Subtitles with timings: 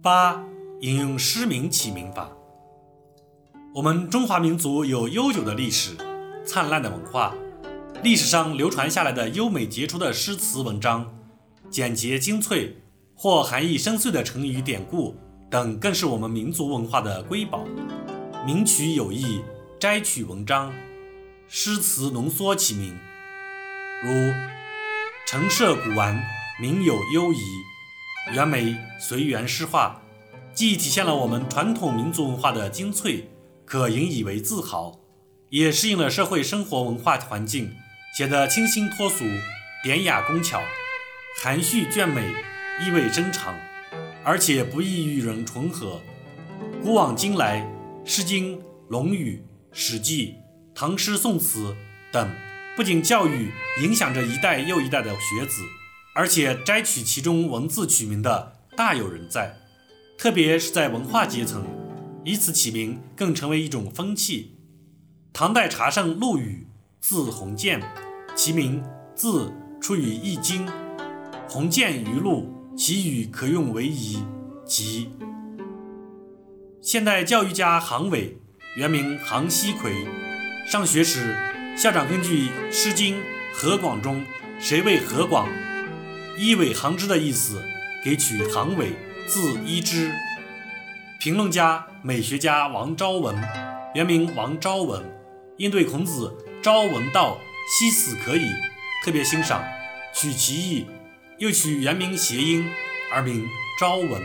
[0.00, 0.44] 八、
[0.80, 2.30] 引用诗名起名法。
[3.74, 5.96] 我们中华民族有悠久的历史、
[6.46, 7.34] 灿烂的文化，
[8.04, 11.12] 历史上流传下来的优美杰出的诗词文章、
[11.68, 12.76] 简洁精粹
[13.16, 15.16] 或含义深邃的成语典故
[15.50, 17.64] 等，更是我们民族文化的瑰宝。
[18.46, 19.42] 名曲有意，
[19.80, 20.72] 摘取文章、
[21.48, 22.96] 诗词浓缩其名，
[24.04, 24.12] 如
[25.26, 26.22] 陈涉古玩，
[26.60, 27.38] 名有优仪；
[28.30, 30.02] 袁枚随园诗画，
[30.52, 33.30] 既体现了我们传统民族文化的精粹。
[33.64, 34.98] 可引以为自豪，
[35.50, 37.70] 也适应了社会生活文化环境，
[38.16, 39.24] 显得清新脱俗、
[39.84, 40.62] 典雅工巧、
[41.42, 42.32] 含蓄隽美、
[42.82, 43.54] 意味深长，
[44.24, 46.00] 而且不易与人重合。
[46.82, 47.60] 古往今来，
[48.10, 48.56] 《诗经》
[48.88, 49.44] 《论语》
[49.78, 50.32] 《史记》
[50.74, 51.76] 唐诗宋词
[52.10, 52.30] 等，
[52.74, 53.50] 不仅教育
[53.82, 55.62] 影响着一代又一代的学子，
[56.18, 59.54] 而且摘取其中文字取名的大有人在，
[60.18, 61.64] 特别是在文化阶层。
[62.24, 64.56] 以此起名，更成为一种风气。
[65.32, 66.66] 唐代茶圣陆羽，
[67.00, 67.80] 字鸿渐，
[68.34, 68.82] 其名
[69.14, 70.66] 字出于《易经》，
[71.48, 74.24] 鸿渐于陆，其语可用为仪，
[74.66, 75.10] 即。
[76.82, 78.36] 现代教育家杭伟，
[78.74, 80.04] 原名杭希奎，
[80.66, 81.36] 上学时，
[81.76, 83.14] 校长根据《诗经·
[83.54, 84.26] 河广》中
[84.58, 85.48] “谁为何广，
[86.38, 87.60] 一苇杭之”的意思，
[88.04, 88.92] 给取杭苇，
[89.26, 90.14] 字一之。
[91.18, 93.36] 评论家、美学家王昭文，
[93.92, 95.04] 原名王昭文，
[95.56, 97.40] 因对孔子“朝闻道，
[97.76, 98.46] 夕死可矣”
[99.04, 99.64] 特别欣赏，
[100.14, 100.86] 取其意，
[101.38, 102.70] 又取原名谐音
[103.12, 103.44] 而名
[103.80, 104.22] 昭文。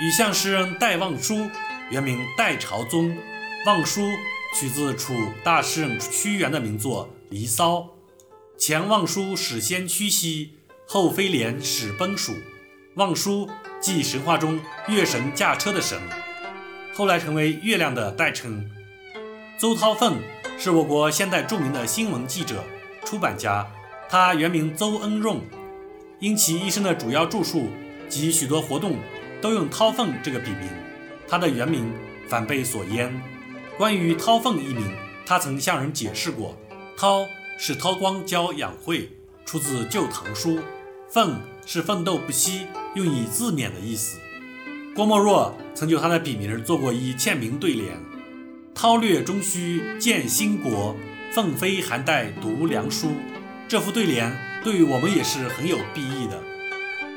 [0.00, 1.48] 与相诗人戴望舒，
[1.90, 3.16] 原名戴朝宗，
[3.66, 4.10] 望舒
[4.58, 7.76] 取自楚大诗人屈原的名作《离骚》。
[8.58, 12.34] 前望舒始先屈膝，后飞廉始奔蜀。
[12.94, 13.48] 望舒。
[13.80, 16.00] 即神话中月神驾车的神，
[16.94, 18.66] 后来成为月亮的代称。
[19.58, 20.14] 邹韬奋
[20.58, 22.64] 是我国现代著名的新闻记者、
[23.04, 23.70] 出版家，
[24.08, 25.38] 他原名邹恩润，
[26.18, 27.68] 因其一生的主要著述
[28.08, 28.96] 及许多活动
[29.42, 30.70] 都用韬奋这个笔名，
[31.28, 31.92] 他的原名
[32.26, 33.14] 反被所淹。
[33.76, 36.56] 关于韬奋一名，他曾向人解释过：
[36.96, 37.26] 韬
[37.58, 39.10] 是韬光教养晦，
[39.44, 40.52] 出自《旧唐书》；
[41.10, 42.66] 奋是奋斗不息。
[42.94, 44.20] 用以自勉的意思。
[44.94, 47.98] 郭沫若曾就他的笔名做过一签名对联
[48.72, 50.94] ：“韬略终须见兴国，
[51.32, 53.16] 奋飞还待读良书。”
[53.66, 54.32] 这副对联
[54.62, 56.40] 对于我们也是很有裨益的。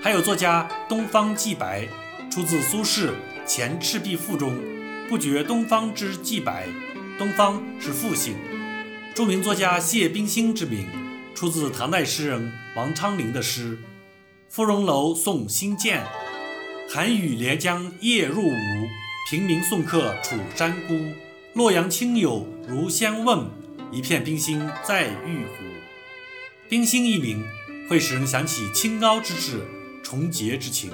[0.02, 1.88] 还有作家东方既白，
[2.32, 3.10] 出自苏轼
[3.46, 4.60] 《前赤壁赋》中
[5.08, 6.68] ，“不觉东方之既白”，
[7.20, 8.34] 东方是复姓。
[9.14, 10.88] 著名作家谢冰心之名，
[11.36, 13.80] 出自唐代诗人王昌龄的诗。
[14.50, 16.04] 芙蓉楼送辛渐，
[16.88, 18.88] 寒雨连江夜入吴。
[19.30, 20.96] 平明送客楚山孤。
[21.56, 23.50] 洛阳亲友如相问，
[23.92, 25.66] 一片冰心在玉壶。
[26.70, 27.44] 冰心一名，
[27.90, 29.66] 会使人想起清高之志、
[30.04, 30.92] 崇洁之情。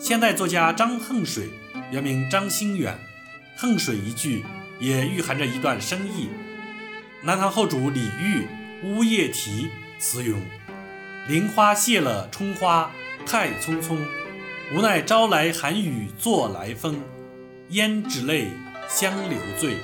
[0.00, 1.50] 现代作家张恨水，
[1.92, 2.98] 原名张心远，
[3.58, 4.42] 恨水一句
[4.80, 6.30] 也蕴含着一段深意。
[7.22, 8.48] 南唐后主李煜
[8.86, 9.66] 《乌夜啼》
[10.00, 10.34] 词云。
[11.28, 12.90] 林花谢了春花
[13.26, 13.98] 太匆匆，
[14.74, 16.98] 无奈朝来寒雨作来风。
[17.70, 18.48] 胭脂泪，
[18.88, 19.76] 香留醉，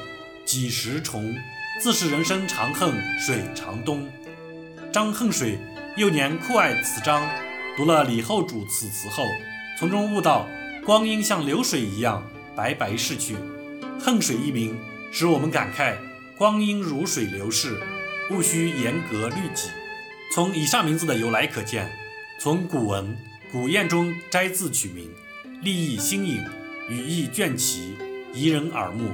[0.46, 1.36] 几时重？
[1.82, 4.10] 自是人生长恨水长东。
[4.90, 5.58] 张恨水
[5.98, 7.28] 幼年酷爱此章，
[7.76, 9.22] 读了李后主此词后，
[9.78, 10.48] 从中悟到
[10.82, 12.26] 光阴像流水一样
[12.56, 13.36] 白白逝去。
[14.00, 14.78] 恨水一名，
[15.12, 15.94] 使我们感慨
[16.38, 17.78] 光阴如水流逝，
[18.30, 19.68] 务须严格律己。
[20.32, 21.92] 从以上名字的由来可见，
[22.40, 23.16] 从古文
[23.52, 25.08] 古谚中摘字取名，
[25.62, 26.44] 立意新颖，
[26.90, 27.94] 语意隽奇，
[28.32, 29.10] 宜人耳目，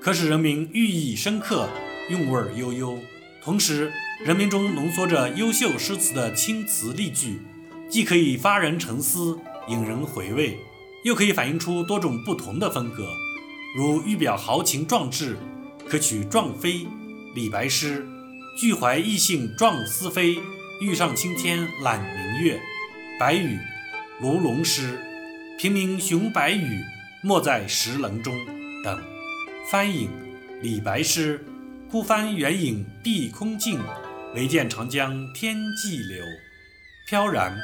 [0.00, 1.68] 可使人民寓意深刻，
[2.08, 2.98] 韵味悠悠。
[3.42, 3.92] 同时，
[4.24, 7.40] 人民中浓缩着优秀诗词的青词丽句，
[7.88, 10.58] 既可以发人沉思，引人回味，
[11.04, 13.06] 又可以反映出多种不同的风格。
[13.76, 15.38] 如欲表豪情壮志，
[15.88, 16.74] 可取《壮飞》，
[17.36, 18.04] 李白诗。
[18.56, 20.38] 俱怀逸兴壮思飞，
[20.80, 22.60] 欲上青天揽明月。
[23.18, 23.58] 白羽，
[24.20, 24.98] 卢龙诗。
[25.58, 26.82] 平明雄白羽，
[27.22, 28.34] 没在石棱中。
[28.82, 29.02] 等。
[29.70, 30.10] 翻影，
[30.62, 31.44] 李白诗。
[31.90, 33.78] 孤帆远影碧空尽，
[34.34, 36.24] 唯见长江天际流。
[37.08, 37.58] 飘然，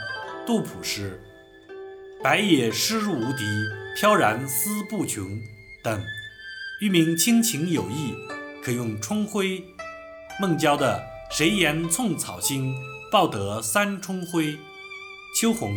[0.47, 1.21] 杜甫诗。
[2.23, 3.44] 白也诗无敌，
[3.97, 5.25] 飘然思不穷。
[5.83, 6.03] 等。
[6.81, 8.15] 欲明亲情友谊，
[8.62, 9.62] 可用春晖。
[10.38, 11.03] 孟郊的
[11.33, 12.75] “谁言寸草心，
[13.11, 14.59] 报得三春晖”，
[15.41, 15.75] 秋鸿、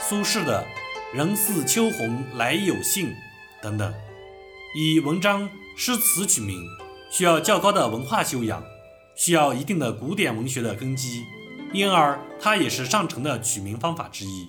[0.00, 0.64] 苏轼的
[1.12, 3.14] 人似秋鸿来有信”
[3.60, 3.92] 等等。
[4.74, 5.46] 以文章、
[5.76, 6.64] 诗词取名，
[7.10, 8.64] 需要较高的文化修养，
[9.14, 11.26] 需要一定的古典文学的根基，
[11.74, 14.48] 因而它也是上乘的取名方法之一。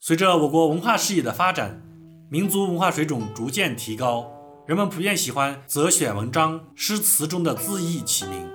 [0.00, 1.82] 随着我国文化事业的发展，
[2.30, 4.30] 民族文化水准逐渐提高，
[4.66, 8.48] 人们普遍喜欢择选文章、诗词中的字意起名，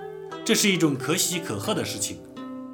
[0.44, 2.20] 这是一种可喜可贺的事情。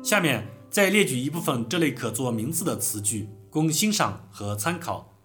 [0.03, 5.15] 下面再列举一部分这类可做名字的词句，供欣赏和参考。